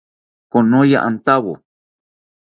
Konoya 0.51 0.97
antawo 1.09 1.53